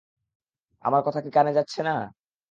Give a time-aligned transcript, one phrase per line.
[0.83, 1.95] আমার কথা কি কানে যাচ্ছে না?